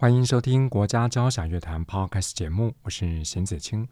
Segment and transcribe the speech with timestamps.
[0.00, 3.86] 欢迎收听国家交响乐团 Podcast 节目，我是邢子清。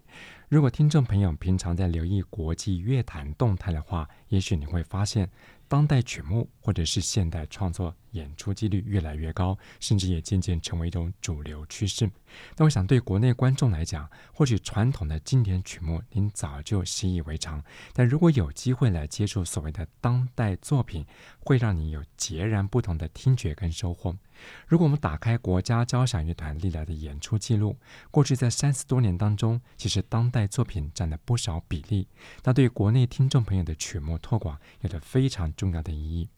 [0.49, 5.29] 如果听众朋友平常在留意国际乐坛动态的话，也许你会发现，
[5.69, 12.11] 当代曲目或者是现代创作演出几率越来越高，甚至也渐渐成为一种主流趋势。
[12.57, 17.63] 但我想，对国内观众来讲，或许传统的经典曲目您早就习以为常，
[17.93, 21.05] 但如果有机会来接触所谓的当代作品，
[21.41, 24.17] 会让你有截然不同的听觉跟收获。
[24.67, 27.77] 如果我们打开国家交响乐团历来的演出记录，
[28.11, 32.09] 过去在三十多年当中，其实当代作品占了不少比例，
[32.45, 36.29] 那对国内听众朋友的曲目拓广有着非常重要的意义。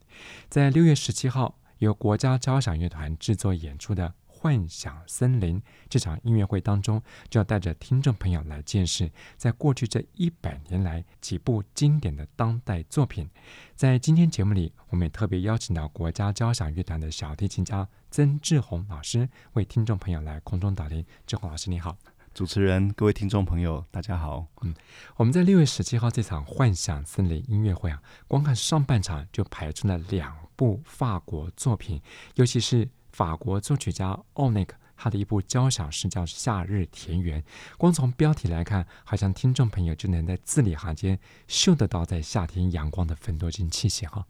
[0.48, 4.08] 在六月十七号，由国家交响乐团制作演出的
[4.41, 5.60] 《幻想森林》
[5.91, 13.28] 这场音乐会当中，就要带着听众朋友来见识，在过去这一百年来几部经典的当代作品。
[13.77, 21.04] 在今天节目里，我们也特别邀请到国家交响乐团的小提琴家曾志宏老师，为听众朋友来空中导聆。
[21.27, 21.98] 志宏老师，你好。
[22.32, 24.47] 主持人，各位听众朋友，大家好。
[24.62, 24.75] 嗯，
[25.16, 32.00] 我们在六月十七号这场幻想森林音乐会啊，光看上半场就排出了两部法国作品，
[32.36, 32.88] 尤其是
[33.20, 37.42] 法国作曲家奥内克他的一部交响诗叫《夏日田园》。
[37.76, 44.24] 光从标题来看，好像听众朋友就能在字里行间嗅得到在夏天阳光的芬多精气息哈。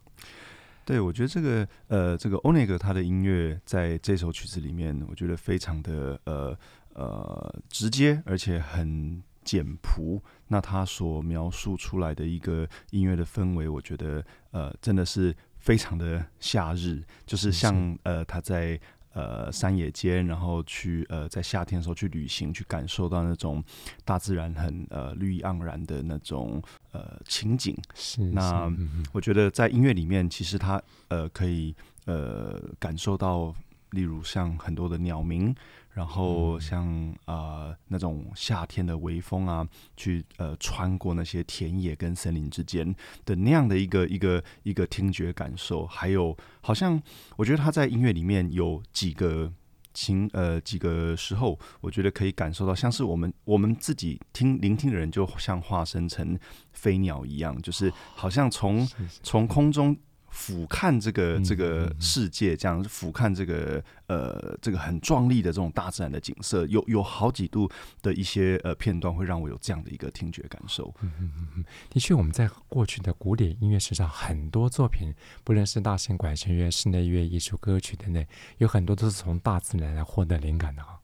[0.85, 6.59] 对，我觉得这个呃，这个奥内克他的音乐在这首曲子里面，我觉得非常的呃。
[6.93, 10.21] 呃，直接而且很简朴。
[10.49, 18.81] 那他所描述出来的一个音乐的氛围，我觉得呃，真的是非常的夏日，就是像呃他在
[19.13, 23.63] 呃山野间，然后去呃在夏天的时候去旅行，去感受到那种
[24.05, 26.63] 大自然很呃绿意盎然的那种
[26.93, 27.77] 呃情景。
[27.95, 28.73] 是，那
[29.13, 31.75] 我觉得在音乐里面，其实他呃可以
[32.07, 33.55] 呃感受到，
[33.91, 35.55] 例如像很多的鸟鸣。
[35.93, 36.87] 然后像
[37.25, 37.35] 啊、
[37.67, 47.01] 呃、那种夏天的微风啊，去呃穿过那些田野跟森林之间的那样的一个一个一个听觉感受，还有好像
[47.37, 49.53] 我觉得他在音乐里面有几个
[49.93, 56.39] 情呃几个时候，我觉得可以感受到，像是我们我们自己听聆听的人，就像化身成
[56.73, 58.89] 飞鸟一样，就是好像从
[59.23, 59.97] 从空中。
[60.31, 67.71] 俯瞰这个这个世界，这样俯瞰这个呃这个很壮丽的这种大自然的景色，有有好几度
[68.01, 70.95] 的一些呃片段，会让我有这样的一个听觉感受。
[71.01, 75.13] 嗯嗯嗯，的确，我们在过去的古典音乐史上，很多作品，
[75.45, 78.25] 不论是大型管弦乐、室内乐、艺术歌曲等等，
[78.59, 80.99] 有很多都是从大自然来获得灵感的啊。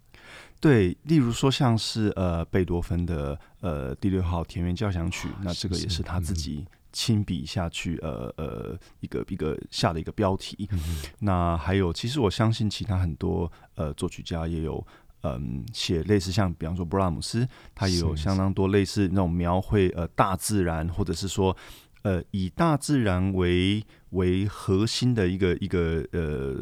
[0.59, 6.67] 对，例如说像是呃贝多芬的呃第六号田园交响曲，那这个也是他自己。
[6.97, 10.67] 亲笔下去，呃呃，一个一个下的一个标题。
[10.73, 10.81] 嗯、
[11.19, 14.83] 那还有，其实我相信其他很多呃作曲家也有，
[15.21, 21.55] 嗯，写类似像，比方说布拉姆斯，他也有相当多类似那种描绘呃大自然，或者是说
[22.01, 26.57] 呃以大自然为为核心的一个一个呃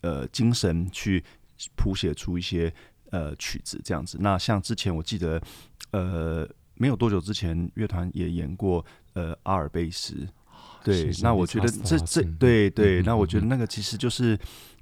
[0.00, 1.22] 呃精神去
[1.76, 2.72] 谱写出一些
[3.10, 4.16] 呃曲子这样子。
[4.22, 5.38] 那像之前我记得，
[5.90, 8.82] 呃，没有多久之前，乐团也演过。
[9.16, 10.14] 呃，阿尔卑斯，
[10.84, 14.38] 对，那我觉得这这对对，那我觉得那个其实就是。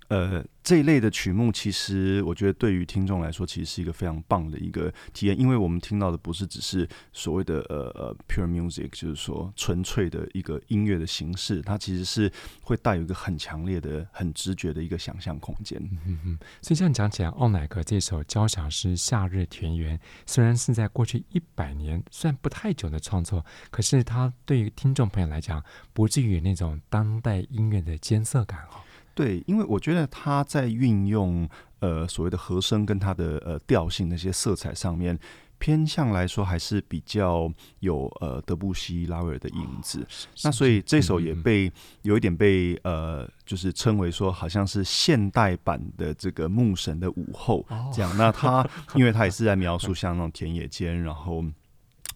[0.09, 12.31] 呃，这一类的曲目，其实我觉得对于听众来说，其实是一个非常棒的一个体验，因为我们听到的不是只是所谓的呃呃 pure music，就是说纯粹的一个音乐的形式，它其实是
[12.63, 15.81] 会带有一个很强烈的、很直觉的一个想象空间。
[16.07, 19.97] 嗯嗯，所以这样讲起来，奥乃格这首交响诗《夏日田园》，
[20.27, 28.83] 虽然是在过去一百年算不太久的创作，可是它对于听众朋友来讲，不至于那种当代音乐的艰涩感哈。
[29.15, 35.19] 对，因为我觉得他在运用呃所谓的和声跟他的呃调性那些色彩上面，
[35.59, 40.01] 偏向来说还是比较有呃德布西拉威尔的影子。
[40.01, 40.07] 哦、
[40.43, 41.73] 那所以这首也被、嗯、
[42.03, 48.11] 有一点被呃就是称为说好像是现代版的这个牧神的午后这样。
[48.11, 51.45] 哦、 那他因为他也是在描述像那种田野间，然后。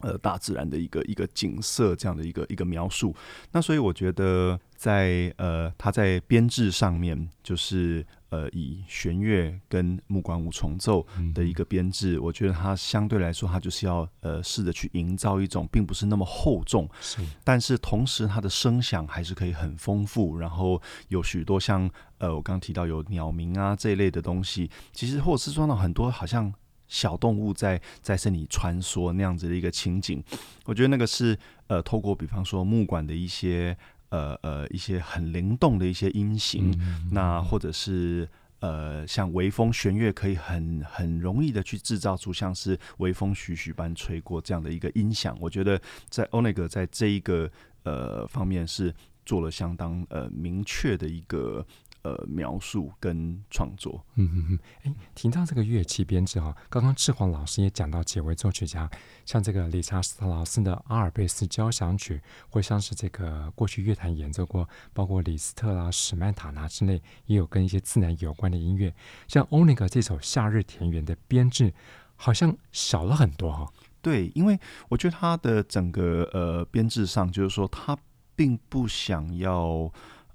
[0.01, 3.15] 呃大自然的一个一个景色这样的一个一个描述。
[3.53, 8.07] 那所以我觉得在呃他在编制上面就是。
[8.31, 20.79] 呃，以弦乐跟木管五重奏的一个编制，嗯、我觉得它相对来说，它就是要呃试着去营造一种并不是那么厚重，是，但是同时它的声响还是可以很丰富，然后
[21.09, 26.53] 有许多像呃我刚刚提到有鸟鸣啊这一类的东西，其实或者是说到很多好像
[26.89, 30.21] 小动物在在身体穿梭那样子的一个情景，
[30.65, 31.39] 我觉得那个是
[31.69, 33.77] 呃透过比方说木管的一些。
[34.11, 36.75] 呃呃，一些很灵动的一些音型，
[37.13, 38.27] 那或者是
[38.61, 45.37] 呃，像微风弦乐，可以很很容易的去制造出像是微风徐徐般吹过这样的一个音响。
[45.39, 47.51] 我觉得在欧内格在这一个
[47.83, 48.95] 呃方面是
[49.27, 51.67] 做了相当呃明确的一个。
[52.09, 58.89] 呃，描述跟创作，嗯嗯嗯，哎，提到这个乐器编制哈，刚刚志煌老师也讲到几位作曲家，
[59.27, 62.19] 像这个理查斯特劳斯的阿尔卑斯交响曲，
[62.49, 68.95] 或像是这个过去乐坛演奏过，包括李斯特啦、史曼塔纳之类，也有跟一些自然有关的音乐。
[69.27, 71.75] 像欧尼格这首《夏日田园》的编制，
[72.17, 73.71] 好像小了很多哈。
[74.01, 74.59] 对，因为
[74.89, 77.95] 我觉得他的整个呃编制上，就是说他
[78.35, 79.93] 并不想要，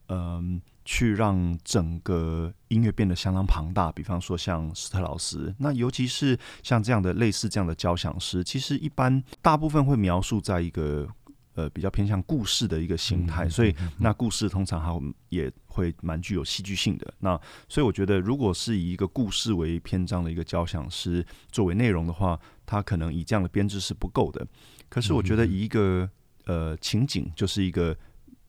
[0.07, 0.61] 嗯、呃。
[0.85, 11.07] 去让整个音乐变得相当庞大，比方说像斯特劳斯，那尤其是像这样的类似这样的交响诗，其实一般大部分会描述在一个
[11.55, 17.13] 呃比较偏向故事的一个形态，所以那故事通常还也会蛮具有戏剧性的。
[17.19, 17.39] 那
[17.69, 24.45] 所以我觉得，如果是以一个故事为篇章的一个交响诗作为内容的话，它可能以这样的编制是不够的。
[24.89, 26.09] 可是我觉得以一个
[26.45, 27.95] 呃情景，就是一个。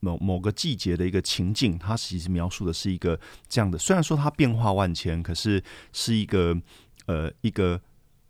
[0.05, 3.19] 某某个季节的一个情境，它其实描述的是一个
[3.49, 3.75] 这样的。
[3.77, 6.55] 虽然说它变化万千，可是是一个
[7.07, 7.81] 呃一个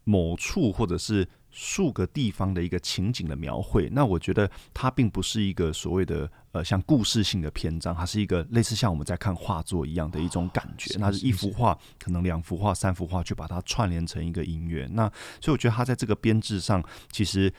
[0.05, 3.89] 某处或者是数个地方的一个情景的描绘。
[3.91, 10.95] 那我觉得它并不是一个所谓的呃像故事性的篇章，它是一个类似像我们在看画作一样的一种感觉。
[10.97, 14.87] 那是一幅画，可能两幅画、三幅画，去把它串联成一个音乐。
[14.93, 15.11] 那
[15.41, 16.81] 所以我觉得它在这个编制上，
[17.11, 17.51] 其实。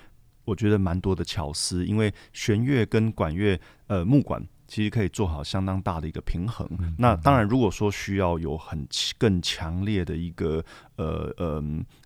[0.47, 6.67] 我觉得蛮多的巧思，因为弦乐跟管乐，呃，木管其实可以做好相当大的一个平衡。
[6.79, 8.89] 嗯、那当然，如果说需要有很
[9.19, 10.65] 更强烈的一个，
[10.97, 11.63] 呃呃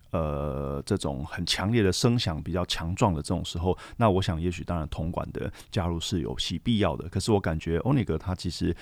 [0.09, 7.07] 呃，这种很强烈的声响比较强壮的这种时候，那我想也许当然铜管的加入是有其必要的。
[7.07, 8.75] 可是我感觉欧尼格他其实。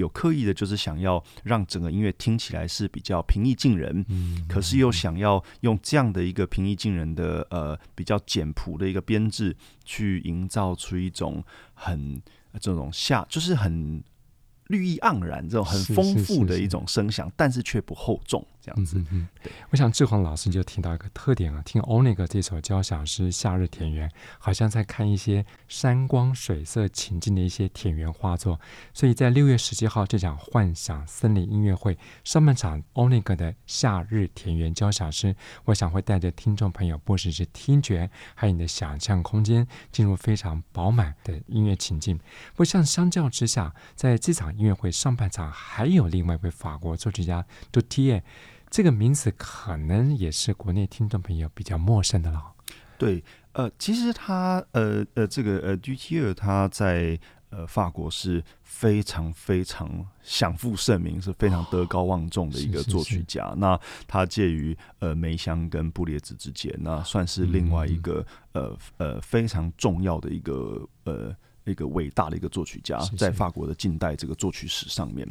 [0.00, 11.44] 有刻意的，就是想要让整个音乐听起来是比较平易近人，嗯，可是又想要用这样的一个平易近人的呃比较简朴的一个编制，去营造出一种
[11.74, 12.20] 很
[12.60, 14.02] 这种下就是很。
[14.70, 19.02] 绿意盎然，这种很丰富的一种声响，是是是是，但是却不厚重，这样子。
[19.10, 19.26] 嗯
[19.70, 24.08] 我想志宏老师就听到一个特点啊，听欧内格这首交响诗《夏日田园》，
[24.38, 28.60] 好像在看一些山光水色情境的一些田园画作。
[28.92, 35.34] 所以在六月十七号这场幻想森林音乐会上半场，欧内格的《夏日田园》交响诗，
[35.64, 42.20] 我想会带着听众朋友，不只是听觉，还有你的想象空间，进入非常饱满的音乐情境。
[42.54, 44.50] 不像相较之下，在这场。
[44.50, 48.24] 音乐会上半场还有另外一位法国作曲家杜提耶，
[48.70, 52.52] 这个名字可能也是国内听众朋友比较陌生的了。
[52.96, 53.22] 对，
[53.52, 57.18] 呃，其实他，呃呃，这个呃杜提耶他在
[57.48, 63.46] 呃法国是非常非常享负盛名，是非常德高望重的一个作曲家。
[63.46, 71.34] 哦、是是是，那他介于呃梅香跟布列兹之间，那算是另外一个、嗯、呃呃非常重要的一个呃。
[71.66, 75.28] 一个伟大的一个作曲家，在法国的近代这个作曲史上面，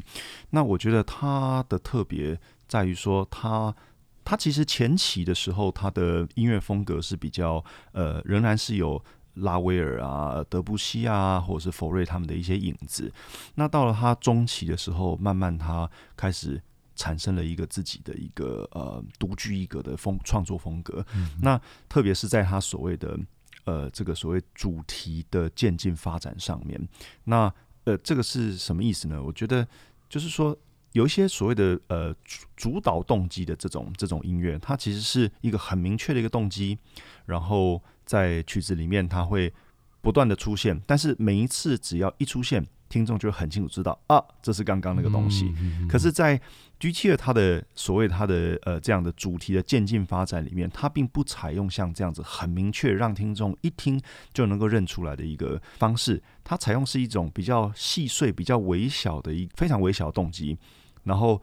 [0.51, 3.75] 那我觉得他的特别在于说，他
[4.23, 7.61] 他其实前期的时候，他的音乐风格是比较
[7.91, 13.11] 呃，仍然是有拉威尔啊、德布西啊，或者是佛瑞他们的一些影子。
[13.55, 16.61] 那到了他中期的时候，慢慢他开始
[16.95, 21.05] 产生了一个自己的一个呃独具一格的风创作风格。
[21.15, 21.59] 嗯、那
[21.89, 23.19] 特别是在他所谓的。
[23.65, 26.89] 呃，这个所谓主题的渐进发展上面，
[27.25, 29.21] 那呃，这个是什么意思呢？
[29.21, 29.67] 我觉得
[30.07, 30.57] 就是说，
[30.93, 36.77] 有一些所谓的呃主主导动机的这种这种音乐，它其实是一个很明确的一个动机，
[37.25, 39.53] 然后在曲子里面它会
[40.01, 42.65] 不断的出现，但是每一次只要一出现。
[42.89, 45.53] 听众就很清楚知道啊，这是刚刚那个东西。
[45.60, 46.41] 嗯、可是，在
[46.79, 54.01] Dutilleux 他的所谓他的呃这样的主题的渐进发展里面，它并不采用像这样子很明确让听众一听
[54.34, 56.19] 就能够认出来的一个方式。
[56.43, 60.58] 它采用是一种比较细碎、比较微小的一非常微小的动机，
[61.03, 61.41] 然后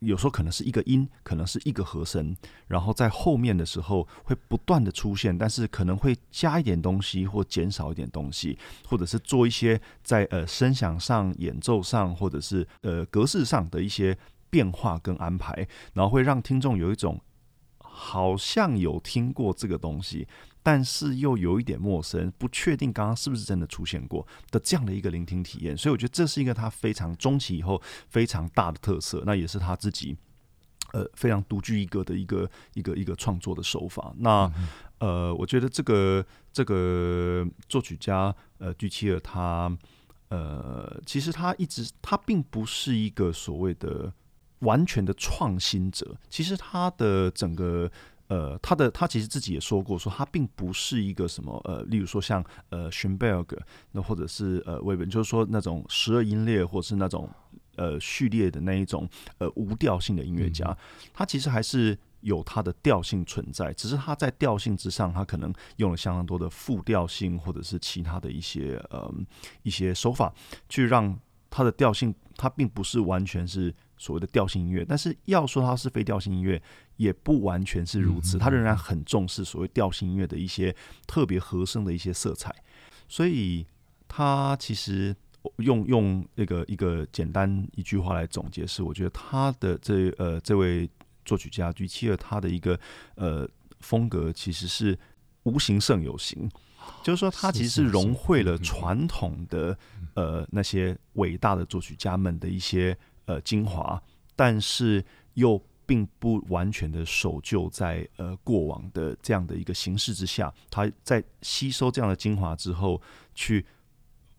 [0.00, 2.36] 有时候可能是一个音，可能是一个和声，
[2.68, 14.16] 然后在后面的时候会不断的出现，但是可能会加一点东西或减少一点东西，或者是做一些在呃声响上、演奏上，或者是呃格式上的一些
[14.48, 17.20] 变化跟安排，然后会让听众有一种
[17.78, 20.28] 好像有听过这个东西。
[20.62, 30.16] 但是又有一点陌生，不确定刚刚是不是真的出现过的这样的一个聆听体验，所以我觉得这是一个他非常中期以后非常大的特色，那也是他自己
[30.92, 34.12] 呃非常独具一格的一个一个一个创作的手法。
[34.18, 34.52] 那
[34.98, 39.74] 呃，我觉得这个这个作曲家呃居契尔他
[40.28, 44.12] 呃其实他一直他并不是一个所谓的
[44.58, 47.90] 完全的创新者，其实他的整个。
[48.28, 53.58] 呃，他的他其实自己也说过，说他并不是一个什么呃，例如说像呃，Schoenberg，
[53.92, 57.28] 那或者是呃，韦本，就是说那种十二音列或者是那种
[57.76, 59.08] 呃序列的那一种
[59.38, 60.76] 呃无调性的音乐家，
[61.14, 69.10] 他其实还是有他的调性存在，只是他在调性之上，他可能用了相当多的复调性或者是其他的一些呃
[69.62, 70.30] 一些手法，
[70.68, 71.18] 去让
[71.48, 73.74] 他的调性，他并不是完全是。
[74.00, 76.62] 所谓的调性音乐，但是要说它是非调性音乐，
[76.98, 78.36] 也不完全是如此。
[78.36, 80.76] 他仍然很重视所谓调性音乐的一些
[81.06, 82.54] 特别和声的一些色彩，
[83.08, 83.66] 所以
[84.06, 85.16] 他其实
[85.56, 90.86] 用用那个一个简单一句话来总结是，我觉得他的这呃这位
[91.24, 92.78] 作曲家居契尔他的一个
[93.14, 93.48] 呃
[93.80, 94.98] 风格其实是
[95.44, 96.50] 无形胜有形，
[97.02, 99.78] 就是说他其实是融汇了传统的
[100.14, 102.94] 呃那些伟大的作曲家们的一些。
[103.28, 104.02] 呃，精华，
[104.34, 113.00] 但是又并不完全的守旧在呃过往的这样的一个形式之下，他在吸收这样的精华之后，
[113.34, 113.64] 去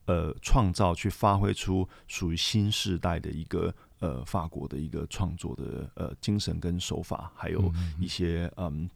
[0.05, 8.87] 呃创造、去发挥出属于新时代的一个呃法国的一个创作的呃精神跟手法，还有一些嗯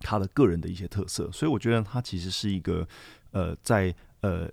[0.00, 2.84] 他的个人的一些特色，所以我觉得他其实是一个
[3.30, 4.50] 呃在呃。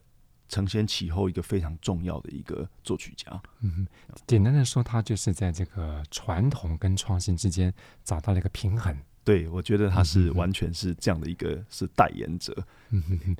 [0.49, 3.41] 承先启后，一个非常重要的一个作曲家。
[3.61, 3.87] 嗯，
[4.27, 8.93] 简单的说，他就是在这个传统跟创新之间找到了一个平衡。
[9.23, 12.53] 对，我觉得他是完全是这样的一个是代言者。
[12.89, 13.37] 嗯哼哼。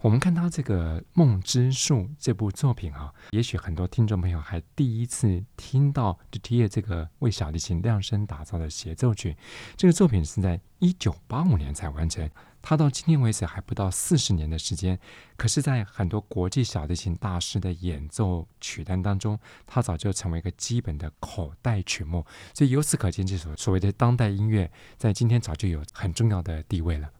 [0.00, 9.36] 我们看到这个《梦之树》这部作品啊，也许很多听众朋友还第一次听到 Dutilleux 这个为小提琴量身打造的协奏曲。
[9.76, 12.28] 这个作品是在一九八五年才完成，
[12.60, 14.98] 它到今天为止还不到四十年的时间。
[15.36, 22.24] 可是，在很多国际小提琴大师的演奏曲单当中，它早就成为一个基本的口袋曲目。
[22.54, 27.10] 所以由此可见，这首所谓的当代音乐在今天早就有很重要的地位了。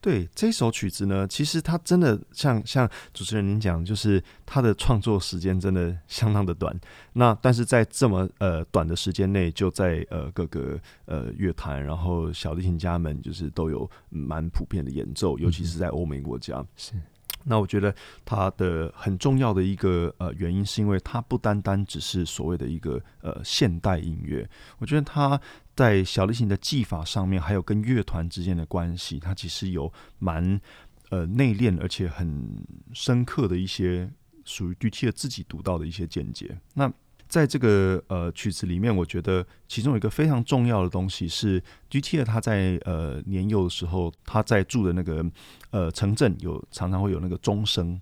[0.00, 6.78] 对这首曲子呢，其实它真的像像主持人您讲，就是它的创作时间真的相当的短。
[7.14, 16.58] 那但是在这么呃短的时间内，就在呃各个呃乐坛，然后小提琴家们就是都有蛮普遍的演奏，尤其是在欧美国家。
[16.58, 16.92] 嗯、是。
[17.44, 25.40] 那我觉得它的很重要的一个呃原因，是因为它不单单只是所谓的一个呃现代音乐，我觉得它。
[25.78, 30.60] 在小提琴的技法上面，还有跟乐团之间的关系，它其实有蛮
[31.10, 34.10] 呃内敛而且很深刻的一些
[34.44, 36.58] 属于 DT 的自己独到的一些见解。
[36.74, 36.92] 那
[37.28, 45.24] 在这个呃曲子里面，我觉得其中有一个非常重要的东西是杜提尔他在呃年幼的时候，他在住的那个
[45.70, 48.00] 呃城镇有常常会有那个钟声。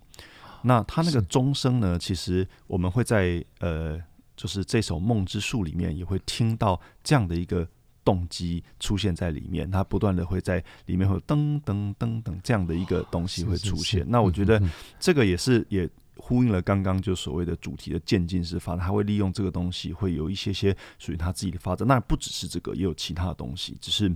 [0.63, 4.01] 那他那个钟声呢，其实我们会在呃。
[4.37, 7.67] 就是这首《梦之树》里面也会听到这样的一个
[8.05, 14.05] 动机出现在里面，它不断的会在里面会有噔噔噔噔这样的一个东西会出现。
[14.07, 14.61] 那我觉得
[14.99, 21.87] 这个也是也呼应了刚刚就所谓的主题的渐进式发展，它会利用这个东西会有一些些属于它自己的发展。
[21.87, 24.15] 那不只是这个，也有其他的东西，只是。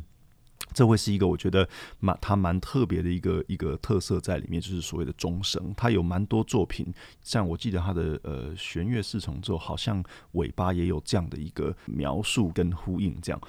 [0.74, 1.68] 这会是一个我觉得
[2.00, 5.74] 蛮它蛮特别的一个一个特色在里面，就是所谓的钟声。
[5.76, 13.20] 它有蛮多作品，像我记得它的呃弦乐四重奏，好像尾巴也有这样的一个描述跟呼应。
[13.22, 13.42] 这样，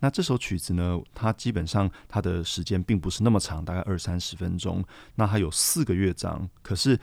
[0.00, 4.84] 那这首曲子呢，它基本上它的时间并不是那么长，大概二三十分钟。
[5.14, 6.98] 那它有四个乐章，可是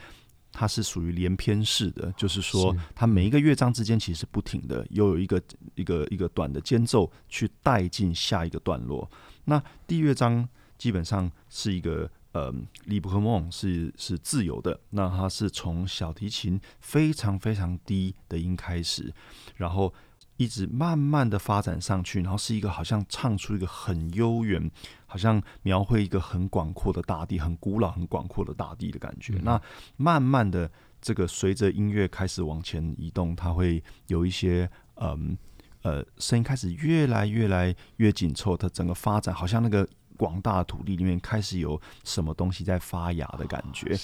[0.52, 5.40] 它是属于连篇式的，就是说它每一个乐章之间其实不停的，又有一个
[5.74, 9.08] 一个一个短的间奏去带进下一个段落。
[9.48, 12.52] 那第一乐章基本上是一个呃
[12.86, 14.78] ，librement 是是自由的。
[14.90, 19.10] 那它是从小提琴非常非常低的音开始，
[19.56, 19.92] 然后
[20.36, 24.70] 一直慢慢的发展上去，然后是一个好像唱出一个很悠远，
[25.06, 29.36] 好像描绘一个很广阔的大地，很古老、很广阔的大地的感觉。
[29.36, 29.62] 嗯、那
[29.96, 35.38] 慢慢的，这个随着音乐开始往前移动，它会有一些嗯。
[35.82, 39.88] 呃声音开始越来越来越紧凑，它整个发展好像那个。
[40.18, 43.96] 广大土地里面开始有什么东西在发芽的感觉，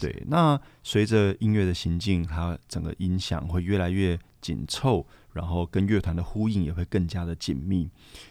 [0.00, 0.22] 对。
[0.26, 5.06] 那随着音乐的行进，它整个音响会越来越紧凑，
[5.38, 7.88] 然后跟乐团的呼应也会更加的紧密。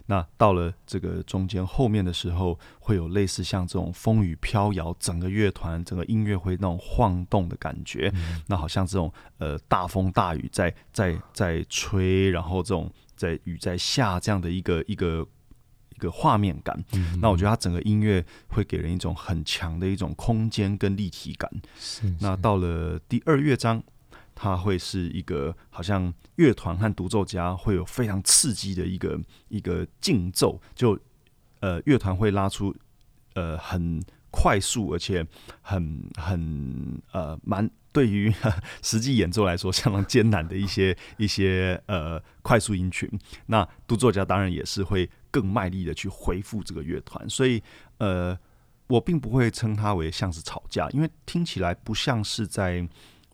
[0.07, 8.11] 那到了这个中间后面的时候，会有类似像这种风雨飘摇，整个乐团、整个音乐会那种晃动的感觉。
[8.15, 15.25] 嗯、那好像这种呃大风大雨在在在吹，然后这种在雨在下这样的一个一个。
[15.89, 21.49] 一个画面感，嗯、那我觉得它整个音乐会给人一种很强的一种空间跟立体感。
[21.79, 23.81] 是是，那到了第二乐章，
[24.37, 30.97] 它会是一个好像乐团和独奏家会有非常刺激的一个一个竞奏，就
[31.59, 32.75] 呃乐团会拉出
[33.33, 35.25] 呃很快速而且
[35.61, 38.31] 很很呃蛮对于
[38.83, 43.09] 实际演奏来说相当艰难的一些 一些呃快速音群。
[43.47, 45.09] 那独奏家当然也是会。
[45.29, 47.61] 更卖力的去回复这个乐团，所以
[47.99, 48.35] 呃，
[48.87, 52.87] 我并不会称它为像是吵架，因为听起来不像是在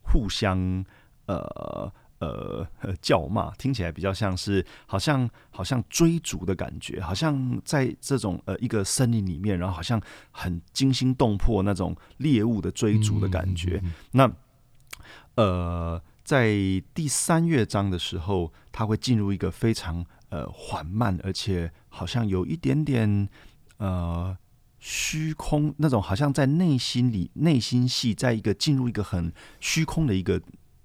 [0.03, 0.85] 互相
[1.25, 2.67] 呃呃
[3.01, 13.79] 叫骂，听起来比较像是好像好像追逐的感觉，好像在这种呃一个森林里面，然后好像很惊心动魄那种猎物的追逐的感觉。
[13.83, 14.35] 嗯嗯嗯嗯，
[15.35, 16.53] 那呃，在
[16.93, 20.05] 第三乐章的时候，它会进入一个非常。
[20.33, 23.29] 呃，缓慢，而且好像有一点点
[23.77, 24.35] 呃
[24.85, 30.41] 虚空那种，好像在内心里内心戏，在一个进入一个很虚空的一个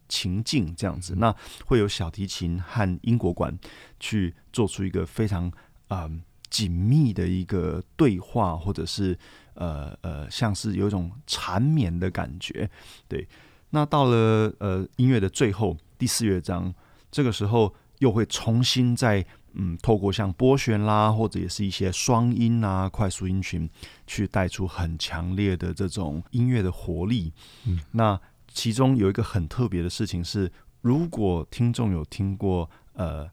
[0.09, 1.17] 情境这样子。
[1.17, 1.35] 那
[1.67, 3.59] 会有小提琴和英国管
[3.99, 5.51] 去做出一个非常
[5.89, 6.09] 呃
[6.49, 9.19] 紧密的一个对话，或者是
[9.55, 12.71] 呃呃，像是有一种缠绵的感觉。
[13.09, 13.27] 对，
[13.71, 16.73] 那到了呃音乐的最后第四乐章，
[17.11, 19.27] 这个时候又会重新在。
[19.61, 23.69] 嗯，透过像波旋啦，或者也是一些双音啊、快速音群，
[24.07, 27.33] 去带出很强烈的这种音乐的活力。
[27.67, 30.51] 嗯，那其中有一个很特别的事情是，
[30.81, 33.29] 如果听众有听过呃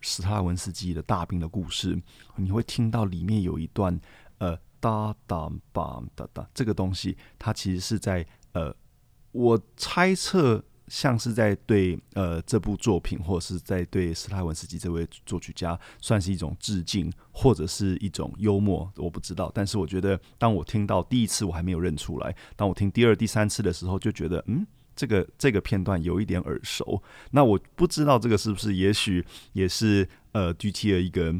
[0.00, 1.96] 史特拉文斯基的大兵的故事，
[2.34, 3.96] 你会听到里面有一段
[4.38, 8.74] 呃哒哒吧哒哒这个东西，它其实是在呃，
[9.30, 10.64] 我猜测。
[10.90, 19.50] 像是在对呃这部作品，或者是在对斯拉文斯基这位作曲家，算是一种致敬，或者是一种幽默，我不知道。
[19.54, 27.00] 但是我觉得，当我听到第一次我还没有认出来，当我听第二、第三次的时候，就觉得嗯，这个这个片段有一点耳熟。
[27.30, 31.34] 那我不知道这个是不是，也许也是呃 GT 的一个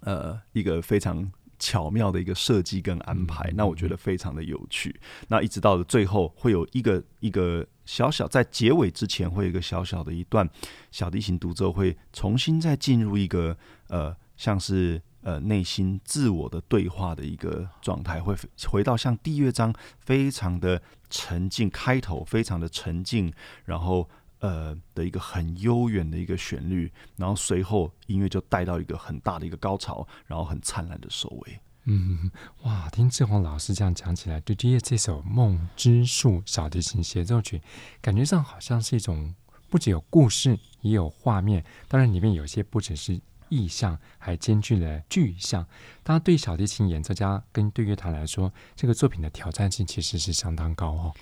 [0.00, 1.30] 呃一个非常。
[1.58, 5.00] 巧妙的一个设计跟安排，那我觉得非常的有趣。
[5.28, 10.48] 那一直到了最后，会有一个一个小小在结尾之前，会有一个小小的一段
[10.90, 13.54] 小提琴独奏，会重新再进入一个
[13.88, 18.34] 呃，像是呃内心自我的对话的一个状态，会
[18.66, 23.30] 回到像第一乐章非常的沉静，开头非常的沉静，
[23.66, 24.08] 然后。
[24.42, 31.60] 呃的一个很悠远的一个旋律，然后随后音乐就带到一个很大的一个高潮，然后很灿烂的收尾。
[31.84, 32.30] 嗯，
[32.62, 37.60] 哇，听志宏老师这样讲起来，对这这首《梦之树》小提琴协奏曲，
[38.00, 39.34] 感觉上好像是一种
[39.68, 41.64] 不仅有故事，也有画面。
[41.88, 45.66] 当然，里面有些不只是意象，还兼具了具象。
[46.04, 51.12] 当然，对小提琴演奏家跟对乐团来说，这个作品的挑战性其实是相当高哦。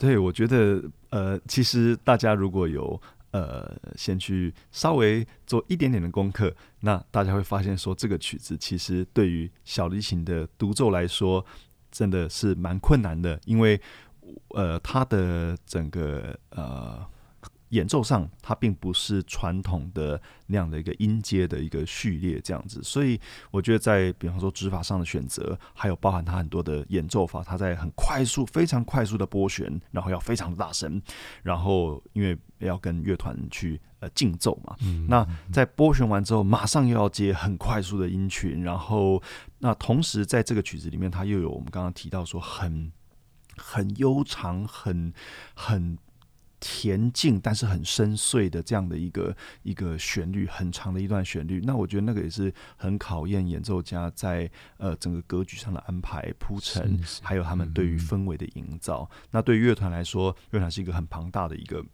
[0.00, 3.00] 对，我觉得呃，其实大家如果有
[3.30, 11.44] 呃，先去稍微做一点点的功课，那大家会发现说，这个曲子其实对于小提琴的独奏来说，
[11.90, 13.80] 真的是蛮困难的，因为
[14.54, 17.06] 呃，它的整个呃。
[17.70, 31.00] 演奏上，它并不是传统的那样的一个音阶的一个序列这样子，所以我觉得在比方说指法上的选择，还有包含它很多的演奏法，它在很快速、非常快速的拨弦，然后要非常的大声，
[31.42, 39.22] 然后因为要跟乐团去呃竞奏嘛，嗯、那在拨弦完之后，马上又要接很快速的音群，然后
[39.58, 42.90] 那同时在这个曲子里面，它又有我们刚刚提到说很
[43.56, 45.12] 很悠长、很
[45.54, 45.98] 很。
[46.60, 51.60] 恬静，但是很深邃的这样的一个一个旋律，很长的一段旋律。
[51.64, 59.08] 那我觉得那个也是很考验演奏家在呃整个格局上的安排铺陈，还有他们对于氛围的营造。
[59.12, 61.84] 嗯、那对于乐团来说，乐团是一个很庞大的一个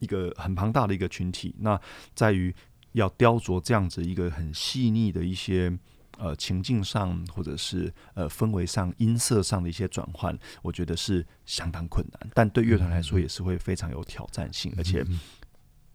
[0.00, 1.54] 一个很庞大的一个群体。
[1.58, 1.80] 那
[2.14, 2.54] 在于
[2.92, 5.78] 要雕琢这样子一个很细腻的一些。
[6.18, 15.04] 呃，情境上或者是呃氛围上、音色上的一些转换，我觉得是相当困难，但对乐团来说也是会非常有挑战性，而且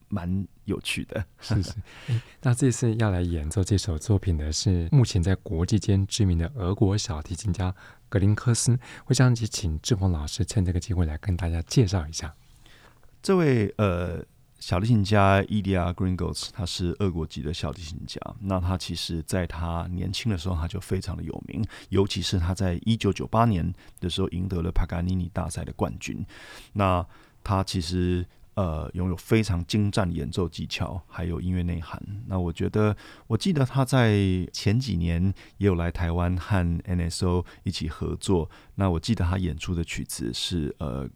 [0.10, 1.24] 蛮有趣的。
[1.40, 1.74] 是是。
[2.42, 7.74] 那这次要来演奏这首作品的是目前在国际间知名的俄国小提琴家
[8.10, 8.78] 格林科斯。
[9.06, 12.36] 我想请志宏老师趁这个机会来跟大家介绍一下
[13.22, 14.26] 这位呃。
[14.60, 18.20] 小提琴家 Ilya Gringos，他是俄国籍的小提琴家。
[18.42, 26.26] 那他其实在他年轻的时候，他就非常的有名，尤其是他在一九九八年的时候赢得了帕格尼尼大赛的冠军。
[26.74, 27.06] 那
[27.44, 32.02] 他其实呃拥有非常精湛的演奏技巧，还有音乐内涵。
[32.26, 34.18] 那我觉得，我记得他在
[34.52, 38.50] 前几年也有来台湾和 NSO 一起合作。
[38.74, 41.08] 那我记得他演出的曲子是呃。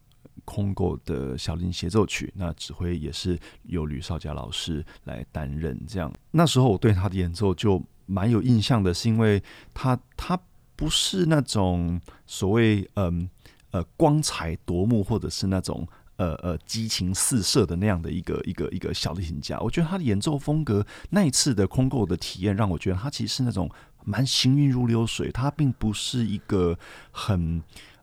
[0.44, 5.80] 空构的小提协奏曲，那指挥也是由吕绍嘉老师来担任。
[5.88, 9.41] 这样，那时候我对他的演奏就蛮有印象的，是因为
[9.74, 10.39] 他他
[10.76, 13.30] 不是那种所谓嗯
[13.72, 19.60] 呃，呃光彩夺目，或者是那种呃呃激情四射的那样的一个一个一个小提琴家。
[19.60, 23.70] 我觉得他的演奏风格，那一次的空构的体验，让我觉得他其实是那种
[24.04, 26.78] 蛮行云如流水，他并不是一个
[27.12, 27.62] 很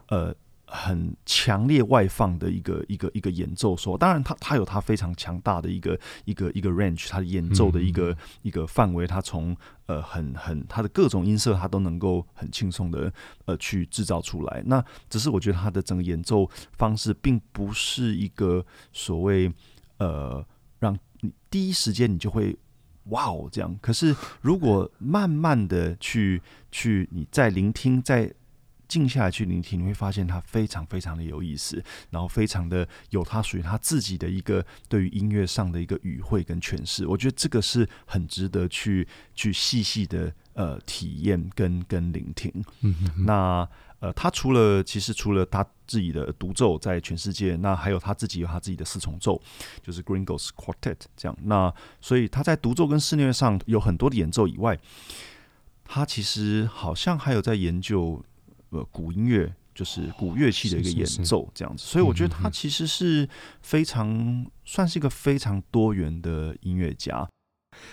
[0.08, 0.34] 呃。
[0.70, 13.10] 很强烈外放的一个一个一个演奏说，当然他他有他非常强大的一个一个一个 range，他的演奏的一个、嗯、一个范围，他从呃很很他的各种音色，他都能够很轻松的
[13.46, 14.62] 呃去制造出来。
[14.66, 19.50] 那只是我觉得他的整个演奏方式，并不是一个所谓
[19.96, 20.44] 呃
[20.78, 22.54] 让你第一时间你就会
[23.04, 23.74] 哇哦这样。
[23.80, 28.30] 可是如果慢慢的去去你在聆听在。
[28.88, 37.06] 静下来去聆听，你会发现它非常非常的有意思，然后非常的有它属于它自己的一个对于音乐上的一个语汇跟诠释。
[37.06, 42.50] 我觉得这个是很值得去去细细的呃体验跟跟聆听。
[42.80, 43.24] 嗯哼哼。
[43.26, 43.68] 那
[44.00, 49.38] 呃，他除了其实除了他自己的独奏在全世界，那还有他自己有他自己的四重奏，
[49.82, 51.36] 就是 Gringos Quartet 这样。
[51.42, 54.78] 那所以他在独奏跟室内乐上有很多的演奏以外，
[55.84, 58.24] 他其实好像还有在研究。
[58.70, 63.28] 呃，古音乐就是古乐器的一个演奏这样子，所以我觉得他其实是
[63.62, 67.28] 非常算是一个非常多元的音乐家。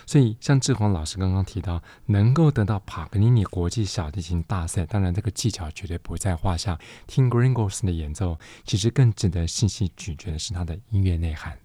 [0.07, 6.79] 所以，像志宏老师刚刚提到，能够得到帕格尼尼国际小提琴大赛，当然这个技巧绝对不在话下。
[7.05, 11.55] 听 Gringos 的演奏，其实更值得细细咀嚼的是他的音乐内涵。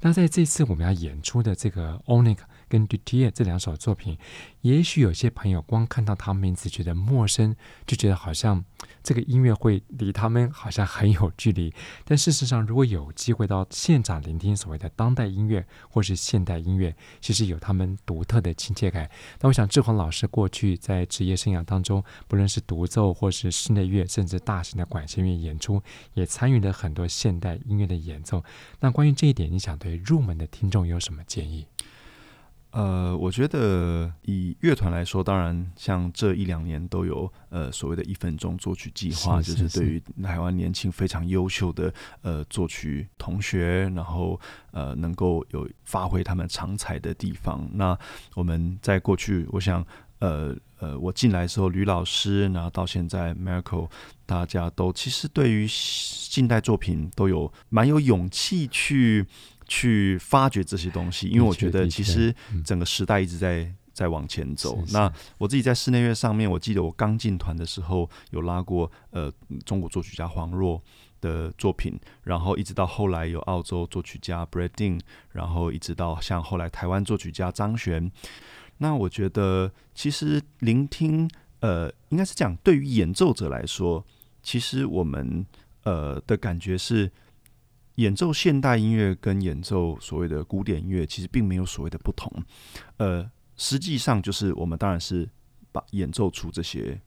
[0.00, 4.18] 那在这次我们要演出的这个 Ornette 跟 d u t i e 这两首作品，
[4.60, 8.64] 也许有些朋友光看到他们名字觉得陌生，就觉得好像
[9.02, 11.72] 这个音乐会离他们好像很有距离。
[12.04, 19.10] 但事实上，如果有机会到现场聆听所谓的当代音乐或是现代音乐，其实有他们独特的亲切感。
[19.40, 25.82] 那我想志宏老师过去在职业生涯当中，不论是独奏或是室内乐，甚至大型的管弦乐演出，
[26.14, 28.44] 也参与了很多现代音乐的演奏。
[28.80, 31.66] 那关于这一点，你想对入门的听众有什么建议？
[32.70, 44.38] 呃，我觉得以乐团来说，当然像这一两年都有呃所谓的一分钟作曲计划，是是是就是对于台湾年轻非常优秀的呃作曲同学，然后
[44.70, 47.66] 呃能够有发挥他们长才的地方。
[47.72, 47.98] 那
[48.34, 49.84] 我们在过去，我想
[50.18, 53.88] 呃呃，我进来的时候，吕老师，然后到现在 Marco，
[54.26, 55.66] 大家都其实对于
[56.28, 59.26] 近代作品都有蛮有勇气去。
[59.68, 64.82] 去发掘这些东西，因为我觉得其实整个时代一直在在往前走。
[64.92, 69.30] 那我自己在室内乐上面，我记得我刚进团的时候有拉过呃
[69.66, 70.82] 中国作曲家黄若
[71.20, 74.98] 的作品，然后一直到后来有澳洲作曲家 Dean，
[75.32, 78.10] 然后一直到像后来台湾作曲家张璇。
[78.78, 81.28] 那我觉得其实聆听
[81.60, 84.06] 呃应该是讲，对于演奏者来说，
[84.42, 85.44] 其实我们
[85.82, 87.12] 呃的感觉是。
[87.98, 92.32] 演奏现代音乐跟演奏所谓的古典音乐，其实并没有所谓的不同。
[92.98, 95.28] 呃，实际上就是我们当然是
[95.72, 97.00] 把演奏出这些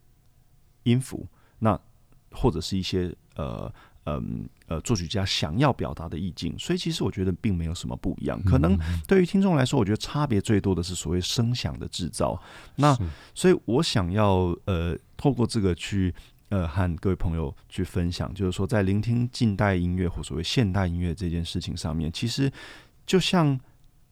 [0.83, 1.25] 音符，
[1.59, 1.79] 那
[2.31, 3.73] 或者是一些呃
[4.03, 6.59] 嗯呃，呃作曲家想要表达的意境。
[6.59, 8.41] 所以其实我觉得并没有什么不一样。
[8.43, 8.77] 可能
[9.07, 12.37] 对于听众来说，我觉得差别最多的是所谓声响的制造。
[12.75, 12.97] 那
[13.33, 16.13] 所以我想要呃透过这个去。
[16.51, 22.51] 呃，和各位朋友去分享，就是说，在聆听近代音乐或所谓现代音乐这件事情上面，其实
[23.05, 23.57] 就像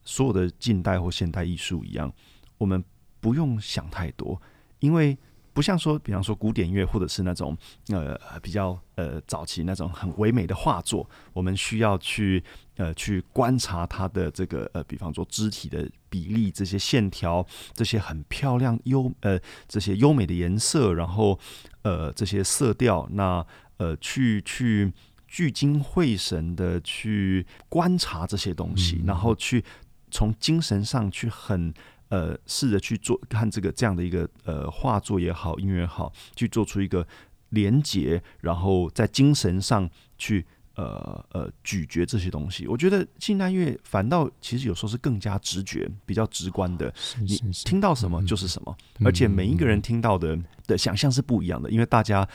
[0.04, 2.10] 所有的近代或现代艺术一样，
[2.58, 2.82] 我们
[3.20, 4.42] 不用想太多，
[4.80, 5.18] 因为
[5.52, 7.58] 不像说，比方说古典音乐或者是那种
[7.90, 12.42] 呃比较呃早期那种很唯美的画作，我们需要去
[12.78, 21.38] 呃去观察它的这个呃，比方说肢体的比例、这些线条、这些很漂亮优呃这些优美的颜色，然后。
[21.82, 23.46] 呃，这些色调，那
[23.78, 24.92] 呃，去去
[25.28, 29.64] 聚精会神的去观察这些东西，嗯、然后去
[30.12, 31.74] 从精神上去很
[32.10, 37.08] 呃试着去做看这个这样的一个呃画作也好，音乐也好，去做出一个
[37.50, 40.46] 连结，然后在精神上去。
[40.80, 46.90] 呃呃，咀嚼这些东西，我觉得近代乐反倒其实有时候是更加直觉、比较直观的。
[46.96, 52.26] 是是是，你听到什么就是什么，嗯、而且每一个人听到的的想象是不一样的，因为大家，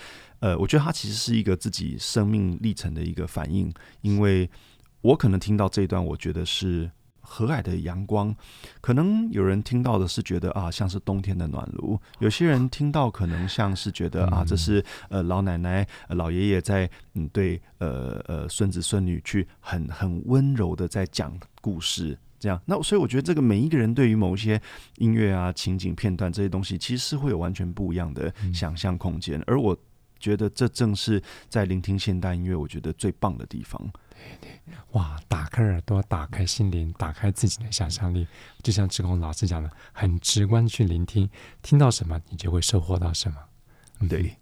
[0.40, 3.72] 呃，我觉得它其实是一个自己生命历程的一个反应。
[4.02, 4.50] 因为
[5.00, 6.90] 我可能听到这一段，我觉得是。
[7.34, 8.32] 和蔼的阳光，
[8.80, 22.60] 可能有人听到的是觉得啊，像是冬天的暖炉；有些人听到可能像是觉得啊，这是呃老奶奶、老爷爷在嗯对呃呃孙子孙女去很很温柔的在讲故事，这样。
[22.66, 24.60] 那所以我觉得这个每一个人对于某一些
[24.98, 29.42] 音乐啊、情景片段这些东西，其实是会有完全不一样的想象空间。
[29.44, 29.76] 而我
[30.20, 33.90] 觉得这正是在聆听现代音乐，我觉得最棒的地方。
[34.40, 35.20] 对对，哇！
[35.28, 38.26] 打开耳朵，打开心灵，打开自己的想象力，
[38.62, 41.28] 就像志工老师讲的，很直观去聆听，
[41.62, 43.36] 听到什么，你就会收获到什么。
[44.00, 44.34] 嗯、对。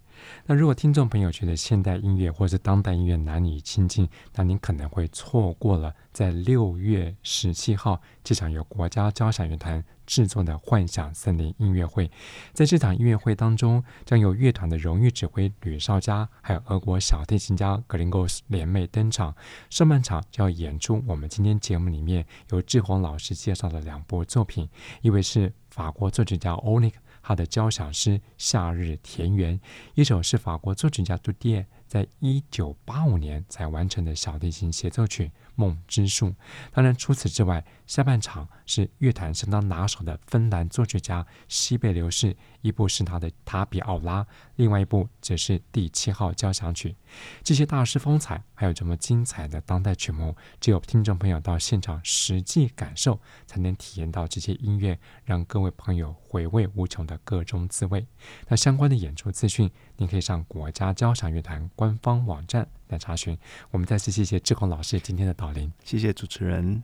[0.46, 12.10] 那如果听众朋友觉得现代音乐或者当代音乐难以亲近，那您可能会错过了在六月十七号这场由国家交响乐团制作的幻想森林音乐会。
[12.52, 19.34] 在这场音乐会当中，将由乐团的荣誉指挥吕绍嘉，还有俄国小提琴家格林戈斯联袂登场。
[19.70, 24.68] 上半场就要演出我们今天节目里面由志宏老师介绍的两部作品，
[25.00, 26.98] 一位是法国作曲家欧尼克。
[27.24, 29.56] 他的交响诗《夏日田园》，
[29.94, 36.28] 一首是法国作曲家杜迪耶在一九八五年才完成的小提琴协奏曲《梦之树》。
[36.72, 44.22] 当然，除此之外，下半场是乐团相当拿手的芬兰作曲家西贝流士，一部是他的《塔比奥拉》，
[44.56, 46.96] 另外一部则是第七号交响曲。
[47.42, 58.06] 这些大师风采，还有这么精彩的当代曲目，只有听众朋友到现场实际感受，才能体验到这些音乐让各位朋友回味无穷的各种滋味。
[58.48, 63.36] 那相关的演出资讯，您可以上国家交响乐团官方网站来查询。
[63.70, 66.82] 我们再次谢谢志宏老师今天的导聆，谢谢主持人。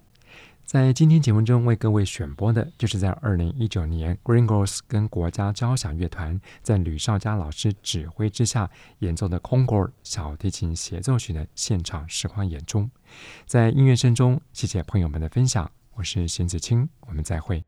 [0.65, 8.69] 在今天节目中为各位选播的，就是在二零一九年 Green Girls 跟国家交响乐团在吕绍佳老师指挥之下
[8.99, 12.87] 演奏的 Concord 小提琴协奏曲的现场实况演出。
[13.47, 17.68] 在音乐声中，谢谢朋友们的分享，我是邢子清，我们再会。